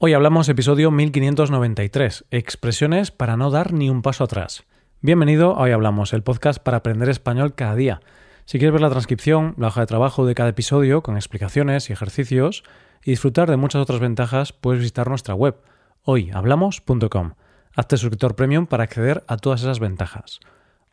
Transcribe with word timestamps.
Hoy 0.00 0.12
hablamos 0.12 0.48
episodio 0.48 0.92
1593, 0.92 2.26
expresiones 2.30 3.10
para 3.10 3.36
no 3.36 3.50
dar 3.50 3.72
ni 3.72 3.90
un 3.90 4.02
paso 4.02 4.22
atrás. 4.22 4.62
Bienvenido 5.00 5.56
a 5.56 5.62
Hoy 5.62 5.72
Hablamos, 5.72 6.12
el 6.12 6.22
podcast 6.22 6.62
para 6.62 6.76
aprender 6.76 7.08
español 7.08 7.56
cada 7.56 7.74
día. 7.74 8.00
Si 8.44 8.60
quieres 8.60 8.74
ver 8.74 8.80
la 8.80 8.90
transcripción, 8.90 9.56
la 9.58 9.66
hoja 9.66 9.80
de 9.80 9.88
trabajo 9.88 10.24
de 10.24 10.36
cada 10.36 10.50
episodio 10.50 11.02
con 11.02 11.16
explicaciones 11.16 11.90
y 11.90 11.94
ejercicios 11.94 12.62
y 13.02 13.10
disfrutar 13.10 13.50
de 13.50 13.56
muchas 13.56 13.82
otras 13.82 13.98
ventajas, 13.98 14.52
puedes 14.52 14.78
visitar 14.78 15.08
nuestra 15.08 15.34
web 15.34 15.56
hoyhablamos.com. 16.04 17.32
Hazte 17.74 17.96
suscriptor 17.96 18.36
premium 18.36 18.66
para 18.68 18.84
acceder 18.84 19.24
a 19.26 19.36
todas 19.36 19.62
esas 19.62 19.80
ventajas. 19.80 20.38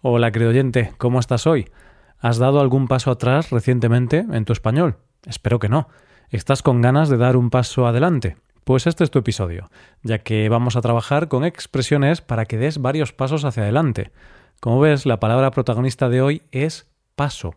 Hola, 0.01 0.31
querido 0.31 0.49
oyente, 0.49 0.93
¿cómo 0.97 1.19
estás 1.19 1.45
hoy? 1.45 1.69
¿Has 2.17 2.39
dado 2.39 2.59
algún 2.59 2.87
paso 2.87 3.11
atrás 3.11 3.51
recientemente 3.51 4.25
en 4.31 4.45
tu 4.45 4.53
español? 4.53 4.97
Espero 5.27 5.59
que 5.59 5.69
no. 5.69 5.89
¿Estás 6.31 6.63
con 6.63 6.81
ganas 6.81 7.07
de 7.09 7.17
dar 7.17 7.37
un 7.37 7.51
paso 7.51 7.85
adelante? 7.85 8.37
Pues 8.65 8.87
este 8.87 9.03
es 9.03 9.11
tu 9.11 9.19
episodio, 9.19 9.69
ya 10.01 10.17
que 10.17 10.49
vamos 10.49 10.75
a 10.75 10.81
trabajar 10.81 11.27
con 11.27 11.45
expresiones 11.45 12.21
para 12.21 12.45
que 12.45 12.57
des 12.57 12.79
varios 12.79 13.13
pasos 13.13 13.45
hacia 13.45 13.61
adelante. 13.61 14.11
Como 14.59 14.79
ves, 14.79 15.05
la 15.05 15.19
palabra 15.19 15.51
protagonista 15.51 16.09
de 16.09 16.23
hoy 16.23 16.41
es 16.51 16.87
paso. 17.15 17.53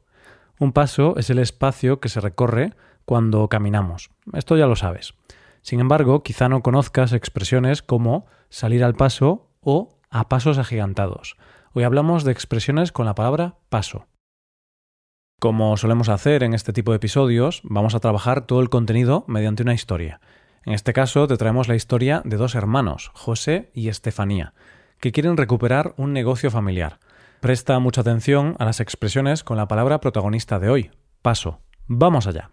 Un 0.58 0.74
paso 0.74 1.16
es 1.16 1.30
el 1.30 1.38
espacio 1.38 1.98
que 1.98 2.10
se 2.10 2.20
recorre 2.20 2.74
cuando 3.06 3.48
caminamos. 3.48 4.10
Esto 4.34 4.58
ya 4.58 4.66
lo 4.66 4.76
sabes. 4.76 5.14
Sin 5.62 5.80
embargo, 5.80 6.22
quizá 6.22 6.50
no 6.50 6.62
conozcas 6.62 7.14
expresiones 7.14 7.80
como 7.80 8.26
salir 8.50 8.84
al 8.84 8.94
paso 8.94 9.48
o 9.62 9.96
a 10.10 10.28
pasos 10.28 10.58
agigantados. 10.58 11.38
Hoy 11.72 11.84
hablamos 11.84 12.24
de 12.24 12.32
expresiones 12.32 12.92
con 12.92 13.06
la 13.06 13.14
palabra 13.14 13.54
paso. 13.70 14.08
Como 15.40 15.74
solemos 15.78 16.10
hacer 16.10 16.42
en 16.42 16.52
este 16.52 16.74
tipo 16.74 16.92
de 16.92 16.96
episodios, 16.96 17.62
vamos 17.64 17.94
a 17.94 18.00
trabajar 18.00 18.46
todo 18.46 18.60
el 18.60 18.68
contenido 18.68 19.24
mediante 19.26 19.62
una 19.62 19.72
historia. 19.72 20.20
En 20.64 20.72
este 20.72 20.92
caso 20.92 21.26
te 21.26 21.36
traemos 21.36 21.68
la 21.68 21.76
historia 21.76 22.22
de 22.24 22.36
dos 22.36 22.54
hermanos, 22.54 23.10
José 23.14 23.70
y 23.74 23.88
Estefanía, 23.88 24.54
que 25.00 25.12
quieren 25.12 25.36
recuperar 25.36 25.94
un 25.96 26.12
negocio 26.12 26.50
familiar. 26.50 26.98
Presta 27.40 27.78
mucha 27.78 28.00
atención 28.00 28.56
a 28.58 28.64
las 28.64 28.80
expresiones 28.80 29.44
con 29.44 29.56
la 29.56 29.68
palabra 29.68 30.00
protagonista 30.00 30.58
de 30.58 30.70
hoy, 30.70 30.90
paso. 31.22 31.60
Vamos 31.86 32.26
allá. 32.26 32.50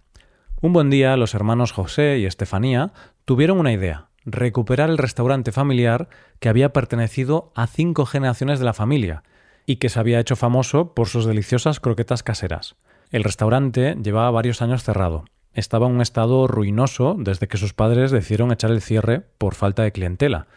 Un 0.62 0.74
buen 0.74 0.90
día 0.90 1.18
los 1.18 1.34
hermanos 1.34 1.72
José 1.72 2.20
y 2.20 2.26
Estefanía 2.26 2.94
tuvieron 3.26 3.60
una 3.60 3.74
idea, 3.74 4.10
recuperar 4.26 4.90
el 4.90 4.98
restaurante 4.98 5.52
familiar 5.52 6.08
que 6.40 6.50
había 6.50 6.72
pertenecido 6.72 7.52
a 7.56 7.68
cinco 7.68 8.06
generaciones 8.06 8.60
de 8.60 8.66
la 8.66 8.74
familia 8.74 9.24
y 9.66 9.78
que 9.78 9.90
se 9.90 10.00
había 10.00 10.20
hecho 10.20 10.36
famoso 10.36 10.94
por 10.94 11.08
sus 11.08 11.26
deliciosas 11.26 11.80
croquetas 11.80 12.24
caseras. 12.24 12.76
El 13.12 13.24
restaurante 13.24 13.96
llevaba 14.02 14.32
varios 14.32 14.62
años 14.62 14.84
cerrado 14.84 15.26
estaba 15.56 15.88
en 15.88 15.94
un 15.94 16.02
estado 16.02 16.48
ruinoso 16.48 17.16
desde 17.18 17.48
que 17.48 17.58
sus 17.58 17.74
padres 17.74 18.12
decidieron 18.12 18.52
echar 18.52 18.72
el 18.72 18.82
cierre 18.82 19.22
por 19.38 19.56
falta 19.56 19.84
de 19.84 19.92
clientela, 19.92 20.48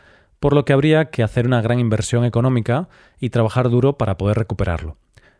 por 0.41 0.53
lo 0.53 0.65
que 0.65 0.73
habría 0.73 1.07
que 1.07 1.23
hacer 1.23 1.47
una 1.47 1.63
gran 1.63 1.81
inversión 1.81 2.25
económica 2.25 2.89
y 3.19 3.31
trabajar 3.31 3.71
duro 3.71 3.97
para 3.97 4.19
poder 4.19 4.39
recuperarlo. 4.39 4.97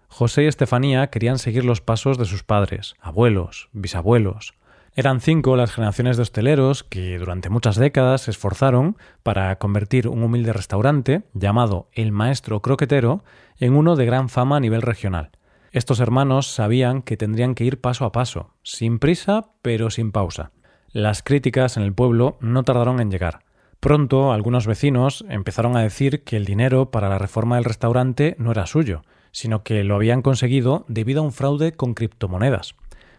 José 0.09 0.45
y 0.45 0.47
Estefanía 0.47 1.09
querían 1.09 1.39
seguir 1.39 1.65
los 1.65 1.81
pasos 1.81 2.17
de 2.19 2.25
sus 2.25 2.43
padres, 2.43 2.95
abuelos, 3.01 3.69
bisabuelos. 3.73 4.55
Eran 4.95 5.21
cinco 5.21 5.55
las 5.55 5.71
generaciones 5.71 6.17
de 6.17 6.23
hosteleros 6.23 6.83
que 6.83 7.19
durante 7.19 7.51
muchas 7.51 7.77
décadas 7.77 8.23
se 8.23 8.33
esforzaron 8.33 8.97
para 9.23 9.57
convertir 9.57 10.09
un 10.09 10.23
humilde 10.23 10.53
restaurante 10.53 11.23
llamado 11.35 11.89
El 11.93 12.11
Maestro 12.11 12.63
Croquetero 12.63 13.23
en 13.59 13.75
uno 13.75 13.95
de 13.95 14.07
gran 14.07 14.29
fama 14.29 14.57
a 14.57 14.61
nivel 14.61 14.83
regional. 14.83 15.31
Estos 15.71 16.01
hermanos 16.01 16.47
sabían 16.47 17.03
que 17.03 17.17
tendrían 17.17 17.55
que 17.55 17.65
ir 17.65 17.81
paso 17.81 18.05
a 18.05 18.13
paso, 18.13 18.55
sin 18.63 18.99
prisa 18.99 19.53
pero 19.61 19.91
sin 19.91 20.13
pausa. 20.13 20.51
Las 20.91 21.23
críticas 21.23 21.77
en 21.77 21.83
el 21.83 21.93
pueblo 21.93 22.39
no 22.41 22.63
tardaron 22.63 23.01
en 23.01 23.11
llegar. 23.11 23.41
Pronto 23.81 24.33
algunos 24.33 24.67
vecinos 24.67 25.25
empezaron 25.29 25.77
a 25.77 25.83
decir 25.83 26.25
que 26.25 26.37
el 26.37 26.47
dinero 26.47 26.91
para 26.91 27.09
la 27.09 27.19
reforma 27.19 27.57
del 27.57 27.65
restaurante 27.65 28.35
no 28.39 28.51
era 28.51 28.67
suyo, 28.67 29.03
sino 29.31 29.63
que 29.63 29.85
lo 29.85 29.95
habían 29.95 30.23
conseguido 30.23 30.85
debido 30.89 31.21
a 31.21 31.25
un 31.25 31.33
fraude 31.33 31.73
con 31.73 31.95
criptomonedas. 31.95 32.75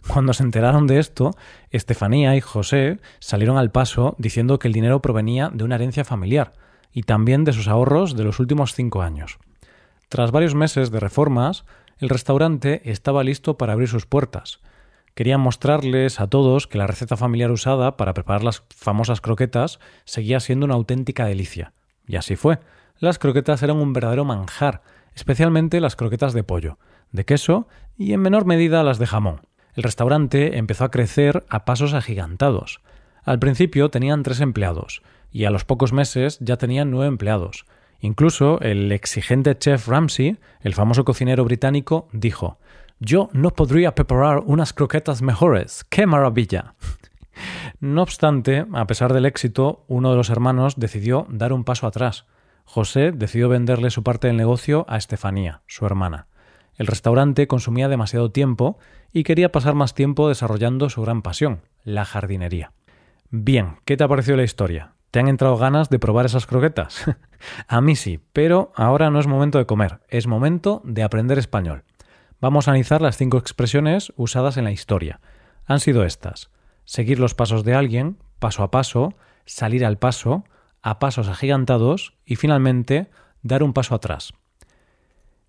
Cuando 0.08 0.34
se 0.34 0.44
enteraron 0.44 0.88
de 0.88 1.00
esto, 1.00 1.32
Estefanía 1.70 2.36
y 2.36 2.42
José 2.42 3.00
salieron 3.20 3.58
al 3.58 3.72
paso 3.72 4.16
diciendo 4.18 4.58
que 4.58 4.68
el 4.68 4.74
dinero 4.74 5.02
provenía 5.02 5.50
de 5.54 5.64
una 5.64 5.76
herencia 5.76 6.04
familiar 6.04 6.54
y 6.92 7.04
también 7.04 7.44
de 7.44 7.54
sus 7.54 7.68
ahorros 7.68 8.16
de 8.16 8.24
los 8.24 8.40
últimos 8.40 8.74
cinco 8.74 9.02
años. 9.02 9.38
Tras 10.10 10.32
varios 10.32 10.56
meses 10.56 10.90
de 10.90 11.00
reformas, 11.00 11.66
el 12.00 12.10
restaurante 12.10 12.82
estaba 12.90 13.24
listo 13.24 13.58
para 13.58 13.74
abrir 13.74 13.90
sus 13.90 14.06
puertas. 14.06 14.62
Querían 15.16 15.42
mostrarles 15.42 16.22
a 16.22 16.28
todos 16.28 16.68
que 16.68 16.78
la 16.78 16.88
receta 16.88 17.18
familiar 17.18 17.52
usada 17.52 17.98
para 17.98 18.14
preparar 18.14 18.44
las 18.44 18.64
famosas 18.74 19.20
croquetas 19.20 19.80
seguía 20.06 20.40
siendo 20.40 20.66
una 20.66 20.76
auténtica 20.76 21.26
delicia. 21.26 21.74
Y 22.08 22.16
así 22.16 22.38
fue. 22.38 22.60
Las 23.00 23.20
croquetas 23.20 23.62
eran 23.64 23.78
un 23.78 23.92
verdadero 23.92 24.24
manjar, 24.24 24.82
especialmente 25.14 25.82
las 25.82 25.98
croquetas 25.98 26.34
de 26.34 26.44
pollo, 26.44 26.78
de 27.12 27.26
queso 27.26 27.68
y 27.98 28.14
en 28.14 28.22
menor 28.22 28.46
medida 28.46 28.84
las 28.84 28.98
de 28.98 29.08
jamón. 29.08 29.42
El 29.74 29.84
restaurante 29.84 30.58
empezó 30.58 30.86
a 30.86 30.92
crecer 30.92 31.46
a 31.50 31.66
pasos 31.66 31.94
agigantados. 31.94 32.82
Al 33.24 33.40
principio 33.40 33.90
tenían 33.90 34.24
tres 34.24 34.40
empleados, 34.40 35.02
y 35.32 35.46
a 35.46 35.52
los 35.52 35.66
pocos 35.66 35.94
meses 35.94 36.40
ya 36.40 36.58
tenían 36.58 36.92
nueve 36.92 37.08
empleados, 37.08 37.66
Incluso 38.02 38.60
el 38.62 38.92
exigente 38.92 39.58
chef 39.58 39.88
Ramsay, 39.88 40.38
el 40.62 40.74
famoso 40.74 41.04
cocinero 41.04 41.44
británico, 41.44 42.08
dijo 42.14 42.58
Yo 43.00 43.30
no 43.34 43.52
podría 43.52 43.96
preparar 43.96 44.40
unas 44.46 44.74
croquetas 44.74 45.22
mejores. 45.22 45.84
¡Qué 45.90 46.06
maravilla! 46.06 46.76
no 47.80 48.02
obstante, 48.02 48.66
a 48.74 48.88
pesar 48.88 49.14
del 49.14 49.26
éxito, 49.26 49.84
uno 49.88 50.12
de 50.12 50.18
los 50.18 50.30
hermanos 50.30 50.76
decidió 50.78 51.28
dar 51.30 51.52
un 51.52 51.64
paso 51.64 51.88
atrás. 51.88 52.26
José 52.64 53.12
decidió 53.12 53.50
venderle 53.50 53.90
su 53.90 54.04
parte 54.04 54.28
del 54.28 54.38
negocio 54.38 54.86
a 54.88 54.98
Estefanía, 54.98 55.62
su 55.68 55.86
hermana. 55.86 56.28
El 56.78 56.88
restaurante 56.88 57.48
consumía 57.48 57.90
demasiado 57.90 58.32
tiempo 58.32 58.78
y 59.12 59.24
quería 59.24 59.52
pasar 59.52 59.76
más 59.76 59.96
tiempo 59.96 60.30
desarrollando 60.30 60.90
su 60.90 61.02
gran 61.02 61.22
pasión, 61.22 61.62
la 61.84 62.06
jardinería. 62.06 62.72
Bien, 63.32 63.78
¿qué 63.86 63.98
te 63.98 64.04
ha 64.04 64.08
parecido 64.08 64.38
la 64.38 64.44
historia? 64.44 64.94
¿Te 65.12 65.20
han 65.20 65.28
entrado 65.28 65.58
ganas 65.58 65.90
de 65.90 65.98
probar 65.98 66.26
esas 66.26 66.46
croquetas? 66.46 67.06
a 67.68 67.82
mí 67.82 67.96
sí, 67.96 68.20
pero 68.32 68.72
ahora 68.76 69.10
no 69.10 69.20
es 69.20 69.28
momento 69.28 69.58
de 69.58 69.66
comer, 69.66 70.02
es 70.08 70.28
momento 70.28 70.82
de 70.86 71.04
aprender 71.04 71.40
español. 71.40 71.84
Vamos 72.40 72.68
a 72.68 72.72
analizar 72.72 73.02
las 73.02 73.18
cinco 73.18 73.38
expresiones 73.38 74.14
usadas 74.16 74.58
en 74.58 74.66
la 74.66 74.72
historia. 74.72 75.20
Han 75.66 75.80
sido 75.80 76.06
estas. 76.06 76.52
Seguir 76.86 77.20
los 77.20 77.34
pasos 77.34 77.64
de 77.64 77.74
alguien, 77.74 78.18
paso 78.40 78.64
a 78.64 78.72
paso, 78.72 79.16
salir 79.46 79.84
al 79.84 79.98
paso, 79.98 80.46
a 80.82 81.00
pasos 81.00 81.28
agigantados 81.28 82.14
y 82.26 82.36
finalmente 82.36 83.10
dar 83.42 83.64
un 83.64 83.74
paso 83.74 83.96
atrás. 83.96 84.34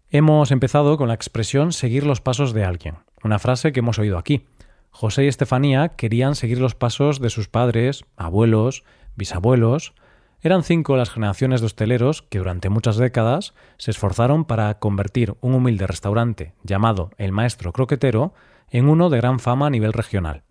Hemos 0.09 0.51
empezado 0.51 0.97
con 0.97 1.09
la 1.09 1.15
expresión 1.15 1.73
seguir 1.73 2.05
los 2.05 2.21
pasos 2.21 2.53
de 2.53 2.65
alguien, 2.65 2.97
una 3.23 3.39
frase 3.39 3.73
que 3.73 3.81
hemos 3.81 3.99
oído 3.99 4.19
aquí. 4.19 4.47
José 4.91 5.25
y 5.25 5.29
Estefanía 5.29 5.91
querían 5.91 6.35
seguir 6.35 6.61
los 6.61 6.75
pasos 6.75 7.21
de 7.21 7.31
sus 7.31 7.49
padres, 7.49 8.05
abuelos, 8.17 8.83
bisabuelos, 9.21 9.93
eran 10.41 10.63
cinco 10.65 10.97
las 10.97 11.11
generaciones 11.11 11.61
de 11.61 11.67
hosteleros 11.67 12.23
que 12.23 12.39
durante 12.39 12.71
muchas 12.71 12.97
décadas 12.97 13.53
se 13.77 13.91
esforzaron 13.91 14.47
para 14.47 14.79
convertir 14.79 15.37
un 15.43 15.55
humilde 15.55 15.87
restaurante 15.87 16.55
llamado 16.63 17.11
El 17.19 17.31
Maestro 17.31 17.73
Croquetero 17.73 18.33
en 18.71 18.89
uno 18.89 19.11
de 19.11 19.19
gran 19.19 19.39
fama 19.39 19.67
a 19.67 19.71
nivel 19.71 19.93
regional. 19.93 20.43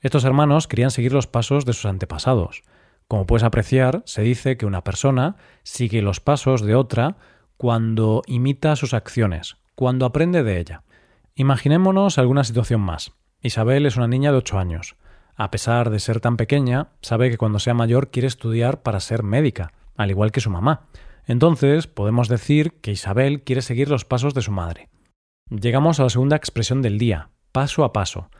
Estos 0.00 0.24
hermanos 0.24 0.66
querían 0.66 0.90
seguir 0.90 1.12
los 1.12 1.28
pasos 1.28 1.64
de 1.64 1.72
sus 1.72 1.86
antepasados. 1.86 2.64
Como 3.06 3.24
puedes 3.24 3.44
apreciar, 3.44 4.02
se 4.04 4.22
dice 4.22 4.56
que 4.56 4.66
una 4.66 4.82
persona 4.82 5.36
sigue 5.62 6.02
los 6.02 6.18
pasos 6.18 6.62
de 6.62 6.74
otra 6.74 7.16
cuando 7.56 8.22
imita 8.26 8.74
sus 8.74 8.92
acciones, 8.92 9.56
cuando 9.76 10.04
aprende 10.04 10.42
de 10.42 10.58
ella. 10.58 10.82
Imaginémonos 11.36 12.18
alguna 12.18 12.42
situación 12.42 12.80
más. 12.80 13.12
Isabel 13.40 13.86
es 13.86 13.96
una 13.96 14.08
niña 14.08 14.32
de 14.32 14.38
ocho 14.38 14.58
años. 14.58 14.96
A 15.36 15.50
pesar 15.50 15.90
de 15.90 15.98
ser 15.98 16.20
tan 16.20 16.36
pequeña, 16.36 16.88
sabe 17.00 17.30
que 17.30 17.38
cuando 17.38 17.58
sea 17.58 17.74
mayor 17.74 18.10
quiere 18.10 18.28
estudiar 18.28 18.82
para 18.82 19.00
ser 19.00 19.22
médica, 19.22 19.72
al 19.96 20.10
igual 20.10 20.32
que 20.32 20.40
su 20.40 20.50
mamá. 20.50 20.86
Entonces 21.26 21.86
podemos 21.86 22.28
decir 22.28 22.74
que 22.80 22.92
Isabel 22.92 23.42
quiere 23.42 23.62
seguir 23.62 23.88
los 23.88 24.04
pasos 24.04 24.34
de 24.34 24.42
su 24.42 24.52
madre. 24.52 24.88
Llegamos 25.48 26.00
a 26.00 26.04
la 26.04 26.10
segunda 26.10 26.36
expresión 26.36 26.82
del 26.82 26.98
día, 26.98 27.30
paso 27.52 27.84
a 27.84 27.92
paso. 27.92 28.30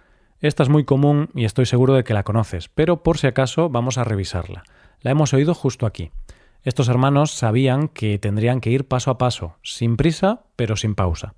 Esta 0.40 0.62
es 0.62 0.68
muy 0.68 0.84
común 0.84 1.28
y 1.34 1.44
estoy 1.44 1.66
seguro 1.66 1.94
de 1.94 2.04
que 2.04 2.14
la 2.14 2.24
conoces, 2.24 2.68
pero 2.68 3.02
por 3.02 3.18
si 3.18 3.26
acaso 3.26 3.68
vamos 3.68 3.98
a 3.98 4.04
revisarla. 4.04 4.64
La 5.00 5.12
hemos 5.12 5.32
oído 5.32 5.54
justo 5.54 5.86
aquí. 5.86 6.10
Estos 6.62 6.88
hermanos 6.88 7.32
sabían 7.32 7.88
que 7.88 8.18
tendrían 8.18 8.60
que 8.60 8.70
ir 8.70 8.86
paso 8.86 9.10
a 9.10 9.18
paso, 9.18 9.56
sin 9.62 9.96
prisa, 9.96 10.42
pero 10.56 10.76
sin 10.76 10.94
pausa. 10.94 11.34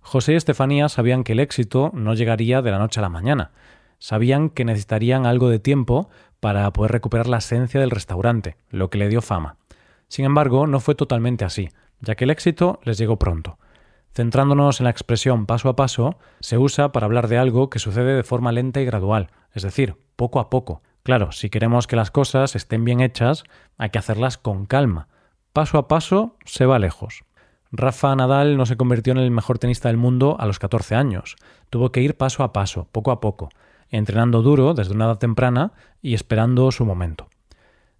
José 0.00 0.32
y 0.32 0.36
Estefanía 0.36 0.88
sabían 0.88 1.22
que 1.22 1.32
el 1.32 1.40
éxito 1.40 1.90
no 1.92 2.14
llegaría 2.14 2.62
de 2.62 2.70
la 2.70 2.78
noche 2.78 3.00
a 3.00 3.02
la 3.02 3.10
mañana, 3.10 3.50
Sabían 3.98 4.50
que 4.50 4.64
necesitarían 4.64 5.26
algo 5.26 5.48
de 5.48 5.58
tiempo 5.58 6.08
para 6.40 6.72
poder 6.72 6.92
recuperar 6.92 7.26
la 7.26 7.38
esencia 7.38 7.80
del 7.80 7.90
restaurante, 7.90 8.56
lo 8.70 8.90
que 8.90 8.98
le 8.98 9.08
dio 9.08 9.22
fama. 9.22 9.56
Sin 10.08 10.24
embargo, 10.24 10.66
no 10.66 10.80
fue 10.80 10.94
totalmente 10.94 11.44
así, 11.44 11.68
ya 12.00 12.14
que 12.14 12.24
el 12.24 12.30
éxito 12.30 12.80
les 12.84 12.98
llegó 12.98 13.18
pronto. 13.18 13.58
Centrándonos 14.14 14.80
en 14.80 14.84
la 14.84 14.90
expresión 14.90 15.46
paso 15.46 15.68
a 15.68 15.76
paso, 15.76 16.18
se 16.40 16.58
usa 16.58 16.92
para 16.92 17.06
hablar 17.06 17.28
de 17.28 17.38
algo 17.38 17.70
que 17.70 17.78
sucede 17.78 18.14
de 18.14 18.22
forma 18.22 18.52
lenta 18.52 18.80
y 18.80 18.84
gradual, 18.84 19.30
es 19.52 19.62
decir, 19.62 19.96
poco 20.16 20.40
a 20.40 20.50
poco. 20.50 20.82
Claro, 21.02 21.32
si 21.32 21.50
queremos 21.50 21.86
que 21.86 21.96
las 21.96 22.10
cosas 22.10 22.56
estén 22.56 22.84
bien 22.84 23.00
hechas, 23.00 23.44
hay 23.76 23.90
que 23.90 23.98
hacerlas 23.98 24.38
con 24.38 24.66
calma. 24.66 25.08
Paso 25.52 25.78
a 25.78 25.88
paso 25.88 26.36
se 26.44 26.66
va 26.66 26.78
lejos. 26.78 27.24
Rafa 27.70 28.14
Nadal 28.16 28.56
no 28.56 28.64
se 28.66 28.76
convirtió 28.76 29.12
en 29.12 29.18
el 29.18 29.30
mejor 29.30 29.58
tenista 29.58 29.88
del 29.88 29.98
mundo 29.98 30.36
a 30.38 30.46
los 30.46 30.58
14 30.58 30.94
años. 30.94 31.36
Tuvo 31.70 31.92
que 31.92 32.00
ir 32.00 32.16
paso 32.16 32.42
a 32.42 32.52
paso, 32.52 32.88
poco 32.92 33.10
a 33.10 33.20
poco, 33.20 33.50
entrenando 33.90 34.42
duro 34.42 34.74
desde 34.74 34.94
una 34.94 35.06
edad 35.06 35.18
temprana 35.18 35.72
y 36.02 36.14
esperando 36.14 36.70
su 36.72 36.84
momento. 36.84 37.28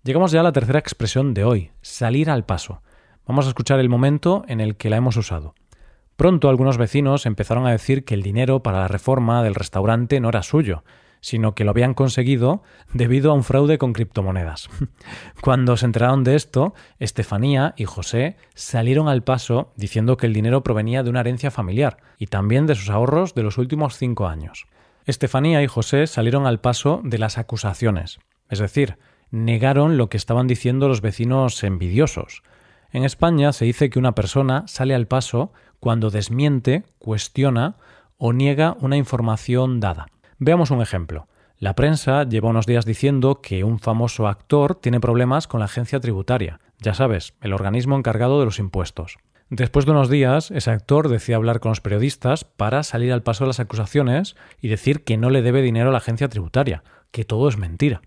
Llegamos 0.05 0.33
ya 0.33 0.41
a 0.41 0.45
la 0.45 0.53
tercera 0.53 0.79
expresión 0.79 1.35
de 1.35 1.45
hoy, 1.45 1.71
salir 1.83 2.31
al 2.31 2.45
paso. 2.45 2.83
Vamos 3.27 3.47
a 3.47 3.49
escuchar 3.49 3.81
el 3.81 3.89
momento 3.89 4.45
en 4.49 4.61
el 4.61 4.77
que 4.77 4.91
la 4.91 4.97
hemos 4.97 5.17
usado. 5.17 5.55
Pronto 6.17 6.49
algunos 6.49 6.79
vecinos 6.79 7.27
empezaron 7.27 7.67
a 7.67 7.71
decir 7.71 8.05
que 8.05 8.15
el 8.15 8.23
dinero 8.23 8.63
para 8.63 8.81
la 8.81 8.89
reforma 8.89 9.43
del 9.43 9.55
restaurante 9.55 10.19
no 10.19 10.31
era 10.31 10.43
suyo, 10.43 10.83
sino 11.21 11.55
que 11.55 11.65
lo 11.65 11.71
habían 11.71 11.95
conseguido 11.95 12.63
debido 12.93 13.31
a 13.31 13.35
un 13.35 13.45
fraude 13.45 13.79
con 13.79 13.93
criptomonedas. 13.93 14.69
Cuando 15.43 15.77
se 15.77 15.87
enteraron 15.87 16.25
de 16.25 16.37
esto, 16.37 16.75
Estefanía 16.99 17.75
y 17.77 17.85
José 17.85 18.37
salieron 18.55 19.09
al 19.09 19.23
paso 19.23 19.73
diciendo 19.77 20.17
que 20.17 20.27
el 20.27 20.33
dinero 20.33 20.63
provenía 20.63 21.03
de 21.03 21.11
una 21.11 21.21
herencia 21.21 21.51
familiar 21.51 21.99
y 22.19 22.27
también 22.27 22.67
de 22.67 22.75
sus 22.75 22.91
ahorros 22.91 23.35
de 23.35 23.43
los 23.43 23.59
últimos 23.59 23.97
cinco 23.97 24.27
años. 24.27 24.67
Estefanía 25.09 25.63
y 25.63 25.67
José 25.67 26.07
salieron 26.07 26.47
al 26.47 26.61
paso 26.61 27.01
de 27.03 27.17
las 27.17 27.39
acusaciones, 27.39 28.19
es 28.51 28.59
decir, 28.59 28.99
negaron 29.31 29.97
lo 29.97 30.11
que 30.11 30.19
estaban 30.19 30.47
diciendo 30.47 30.87
los 30.87 31.01
vecinos 31.01 31.65
envidiosos. 31.65 32.43
En 32.93 33.05
España 33.05 33.55
se 33.55 33.65
dice 33.65 33.89
que 33.89 33.99
una 33.99 34.15
persona 34.15 34.65
sale 34.67 34.95
al 34.95 35.07
paso 35.07 35.51
cuando 35.81 36.11
desmiente, 36.11 36.85
cuestiona 36.99 37.77
o 38.19 38.35
niega 38.35 38.77
una 38.81 38.99
información 38.99 39.81
dada. 39.81 40.09
Veamos 40.39 40.71
un 40.71 40.83
ejemplo. 40.83 41.27
La 41.57 41.75
prensa 41.75 42.25
lleva 42.25 42.51
unos 42.51 42.67
días 42.67 42.85
diciendo 42.85 43.41
que 43.41 43.65
un 43.65 43.79
famoso 43.79 44.29
actor 44.29 44.75
tiene 44.75 45.01
problemas 45.01 45.49
con 45.49 45.61
la 45.61 45.67
agencia 45.67 46.01
tributaria, 46.01 46.61
ya 46.81 46.93
sabes, 46.93 47.33
el 47.41 47.55
organismo 47.55 47.97
encargado 47.97 48.41
de 48.41 48.45
los 48.45 48.59
impuestos. 48.59 49.17
Después 49.51 49.87
de 49.87 49.93
unos 49.93 50.11
días, 50.11 50.51
ese 50.51 50.71
actor 50.71 51.09
decide 51.09 51.37
hablar 51.37 51.61
con 51.61 51.71
los 51.71 51.81
periodistas 51.81 52.45
para 52.45 52.83
salir 52.83 53.13
al 53.13 53.23
paso 53.23 53.45
de 53.45 53.49
las 53.49 53.61
acusaciones 53.61 54.37
y 54.61 54.69
decir 54.69 55.05
que 55.05 55.17
no 55.17 55.31
le 55.31 55.41
debe 55.41 55.63
dinero 55.63 55.89
a 55.89 55.93
la 55.93 55.99
agencia 55.99 56.29
tributaria, 56.29 56.83
que 57.13 57.25
todo 57.25 57.49
es 57.49 57.57
mentira. 57.57 58.03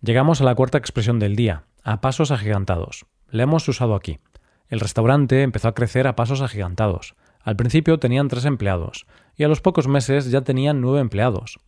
Llegamos 0.00 0.40
a 0.40 0.44
la 0.44 0.54
cuarta 0.54 0.78
expresión 0.78 1.18
del 1.18 1.36
día, 1.36 1.64
a 1.84 2.00
pasos 2.00 2.30
agigantados. 2.30 3.04
La 3.28 3.42
hemos 3.42 3.68
usado 3.68 3.94
aquí. 3.94 4.20
El 4.68 4.80
restaurante 4.80 5.42
empezó 5.42 5.68
a 5.68 5.74
crecer 5.74 6.06
a 6.06 6.16
pasos 6.16 6.40
agigantados. 6.40 7.14
Al 7.42 7.56
principio 7.56 7.98
tenían 7.98 8.28
tres 8.28 8.46
empleados 8.46 9.06
y 9.36 9.44
a 9.44 9.48
los 9.48 9.60
pocos 9.60 9.86
meses 9.86 10.30
ya 10.30 10.40
tenían 10.40 10.80
nueve 10.80 11.00
empleados. 11.00 11.58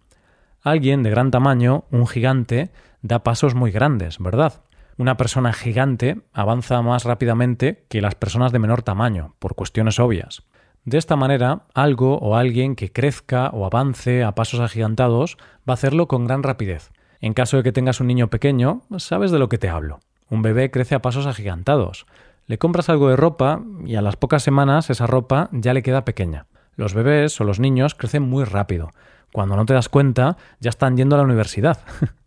Alguien 0.62 1.02
de 1.02 1.10
gran 1.10 1.30
tamaño, 1.30 1.84
un 1.90 2.06
gigante, 2.06 2.70
da 3.02 3.22
pasos 3.22 3.54
muy 3.54 3.72
grandes, 3.72 4.18
¿verdad? 4.18 4.62
Una 5.02 5.16
persona 5.16 5.52
gigante 5.52 6.20
avanza 6.32 6.80
más 6.80 7.02
rápidamente 7.02 7.86
que 7.88 8.00
las 8.00 8.14
personas 8.14 8.52
de 8.52 8.60
menor 8.60 8.84
tamaño, 8.84 9.34
por 9.40 9.56
cuestiones 9.56 9.98
obvias. 9.98 10.44
De 10.84 10.96
esta 10.96 11.16
manera, 11.16 11.64
algo 11.74 12.18
o 12.18 12.36
alguien 12.36 12.76
que 12.76 12.92
crezca 12.92 13.48
o 13.48 13.66
avance 13.66 14.22
a 14.22 14.36
pasos 14.36 14.60
agigantados 14.60 15.38
va 15.68 15.72
a 15.72 15.74
hacerlo 15.74 16.06
con 16.06 16.24
gran 16.24 16.44
rapidez. 16.44 16.92
En 17.20 17.34
caso 17.34 17.56
de 17.56 17.64
que 17.64 17.72
tengas 17.72 17.98
un 17.98 18.06
niño 18.06 18.30
pequeño, 18.30 18.82
sabes 18.98 19.32
de 19.32 19.40
lo 19.40 19.48
que 19.48 19.58
te 19.58 19.68
hablo. 19.68 19.98
Un 20.30 20.42
bebé 20.42 20.70
crece 20.70 20.94
a 20.94 21.02
pasos 21.02 21.26
agigantados. 21.26 22.06
Le 22.46 22.58
compras 22.58 22.88
algo 22.88 23.08
de 23.08 23.16
ropa 23.16 23.60
y 23.84 23.96
a 23.96 24.02
las 24.02 24.14
pocas 24.14 24.44
semanas 24.44 24.88
esa 24.88 25.08
ropa 25.08 25.48
ya 25.50 25.74
le 25.74 25.82
queda 25.82 26.04
pequeña. 26.04 26.46
Los 26.76 26.94
bebés 26.94 27.40
o 27.40 27.44
los 27.44 27.58
niños 27.58 27.96
crecen 27.96 28.22
muy 28.22 28.44
rápido. 28.44 28.92
Cuando 29.32 29.56
no 29.56 29.66
te 29.66 29.74
das 29.74 29.88
cuenta, 29.88 30.36
ya 30.60 30.70
están 30.70 30.96
yendo 30.96 31.16
a 31.16 31.18
la 31.18 31.24
universidad. 31.24 31.80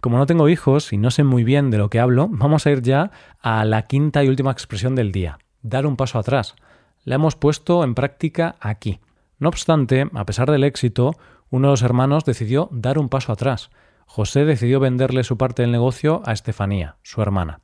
Como 0.00 0.18
no 0.18 0.26
tengo 0.26 0.48
hijos 0.48 0.92
y 0.92 0.98
no 0.98 1.10
sé 1.10 1.24
muy 1.24 1.44
bien 1.44 1.70
de 1.70 1.78
lo 1.78 1.90
que 1.90 2.00
hablo, 2.00 2.28
vamos 2.30 2.66
a 2.66 2.70
ir 2.70 2.82
ya 2.82 3.10
a 3.40 3.64
la 3.64 3.82
quinta 3.82 4.24
y 4.24 4.28
última 4.28 4.50
expresión 4.50 4.94
del 4.94 5.12
día, 5.12 5.38
dar 5.62 5.86
un 5.86 5.96
paso 5.96 6.18
atrás. 6.18 6.56
La 7.04 7.16
hemos 7.16 7.36
puesto 7.36 7.84
en 7.84 7.94
práctica 7.94 8.56
aquí. 8.60 9.00
No 9.38 9.48
obstante, 9.48 10.10
a 10.14 10.26
pesar 10.26 10.50
del 10.50 10.64
éxito, 10.64 11.16
uno 11.50 11.68
de 11.68 11.72
los 11.72 11.82
hermanos 11.82 12.24
decidió 12.24 12.68
dar 12.72 12.98
un 12.98 13.08
paso 13.08 13.32
atrás. 13.32 13.70
José 14.06 14.44
decidió 14.44 14.80
venderle 14.80 15.24
su 15.24 15.38
parte 15.38 15.62
del 15.62 15.72
negocio 15.72 16.22
a 16.24 16.32
Estefanía, 16.32 16.96
su 17.02 17.22
hermana. 17.22 17.60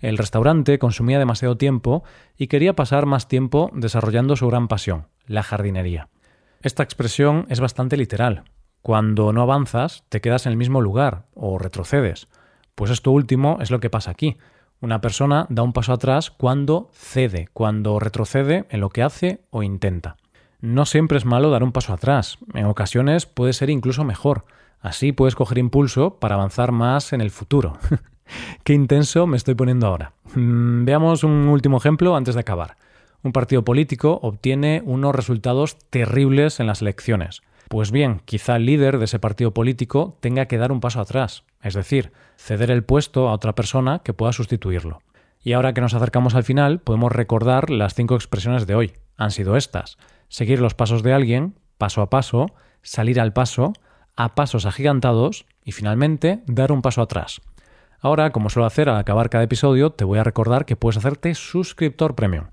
El 0.00 0.16
restaurante 0.16 0.78
consumía 0.78 1.18
demasiado 1.18 1.56
tiempo 1.56 2.04
y 2.36 2.46
quería 2.46 2.76
pasar 2.76 3.06
más 3.06 3.26
tiempo 3.26 3.70
desarrollando 3.74 4.36
su 4.36 4.46
gran 4.46 4.68
pasión, 4.68 5.08
la 5.26 5.42
jardinería. 5.42 6.08
Esta 6.62 6.82
expresión 6.82 7.46
es 7.48 7.60
bastante 7.60 7.96
literal. 7.96 8.44
Cuando 8.82 9.32
no 9.32 9.42
avanzas, 9.42 10.04
te 10.08 10.20
quedas 10.20 10.46
en 10.46 10.52
el 10.52 10.58
mismo 10.58 10.80
lugar 10.80 11.24
o 11.34 11.58
retrocedes. 11.58 12.28
Pues 12.74 12.90
esto 12.90 13.10
último 13.10 13.58
es 13.60 13.70
lo 13.70 13.80
que 13.80 13.90
pasa 13.90 14.10
aquí. 14.10 14.36
Una 14.80 15.00
persona 15.00 15.46
da 15.48 15.62
un 15.62 15.72
paso 15.72 15.92
atrás 15.92 16.30
cuando 16.30 16.88
cede, 16.92 17.48
cuando 17.52 17.98
retrocede 17.98 18.66
en 18.70 18.80
lo 18.80 18.90
que 18.90 19.02
hace 19.02 19.40
o 19.50 19.62
intenta. 19.62 20.16
No 20.60 20.86
siempre 20.86 21.18
es 21.18 21.24
malo 21.24 21.50
dar 21.50 21.62
un 21.62 21.72
paso 21.72 21.92
atrás, 21.92 22.38
en 22.54 22.66
ocasiones 22.66 23.26
puede 23.26 23.52
ser 23.52 23.70
incluso 23.70 24.04
mejor. 24.04 24.44
Así 24.80 25.12
puedes 25.12 25.34
coger 25.34 25.58
impulso 25.58 26.18
para 26.18 26.36
avanzar 26.36 26.72
más 26.72 27.12
en 27.12 27.20
el 27.20 27.30
futuro. 27.30 27.78
Qué 28.64 28.74
intenso 28.74 29.26
me 29.26 29.36
estoy 29.36 29.54
poniendo 29.54 29.86
ahora. 29.86 30.12
Mm, 30.34 30.84
veamos 30.84 31.24
un 31.24 31.48
último 31.48 31.78
ejemplo 31.78 32.16
antes 32.16 32.34
de 32.34 32.40
acabar. 32.40 32.76
Un 33.22 33.32
partido 33.32 33.64
político 33.64 34.20
obtiene 34.22 34.82
unos 34.84 35.14
resultados 35.14 35.76
terribles 35.90 36.60
en 36.60 36.68
las 36.68 36.82
elecciones. 36.82 37.42
Pues 37.68 37.90
bien, 37.90 38.22
quizá 38.24 38.56
el 38.56 38.64
líder 38.64 38.98
de 38.98 39.04
ese 39.04 39.18
partido 39.18 39.52
político 39.52 40.16
tenga 40.20 40.46
que 40.46 40.56
dar 40.56 40.72
un 40.72 40.80
paso 40.80 41.00
atrás, 41.00 41.44
es 41.62 41.74
decir, 41.74 42.12
ceder 42.36 42.70
el 42.70 42.82
puesto 42.82 43.28
a 43.28 43.32
otra 43.32 43.54
persona 43.54 43.98
que 43.98 44.14
pueda 44.14 44.32
sustituirlo. 44.32 45.00
Y 45.42 45.52
ahora 45.52 45.74
que 45.74 45.82
nos 45.82 45.92
acercamos 45.92 46.34
al 46.34 46.44
final, 46.44 46.80
podemos 46.80 47.12
recordar 47.12 47.68
las 47.68 47.94
cinco 47.94 48.14
expresiones 48.14 48.66
de 48.66 48.74
hoy. 48.74 48.92
Han 49.18 49.30
sido 49.30 49.56
estas. 49.56 49.98
Seguir 50.28 50.60
los 50.60 50.74
pasos 50.74 51.02
de 51.02 51.12
alguien, 51.12 51.54
paso 51.76 52.00
a 52.00 52.08
paso, 52.08 52.46
salir 52.82 53.20
al 53.20 53.34
paso, 53.34 53.74
a 54.16 54.34
pasos 54.34 54.64
agigantados 54.64 55.46
y 55.62 55.72
finalmente 55.72 56.42
dar 56.46 56.72
un 56.72 56.82
paso 56.82 57.02
atrás. 57.02 57.40
Ahora, 58.00 58.30
como 58.30 58.48
suelo 58.48 58.66
hacer 58.66 58.88
al 58.88 58.96
acabar 58.96 59.28
cada 59.28 59.44
episodio, 59.44 59.90
te 59.90 60.04
voy 60.04 60.18
a 60.18 60.24
recordar 60.24 60.64
que 60.64 60.76
puedes 60.76 60.96
hacerte 60.96 61.34
suscriptor 61.34 62.14
premium. 62.14 62.46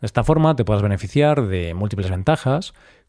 De 0.00 0.06
esta 0.06 0.22
forma 0.22 0.54
te 0.54 0.64
puedes 0.64 0.82
beneficiar 0.82 1.46
de 1.46 1.74
múltiples 1.74 2.10
ventajas, 2.10 2.72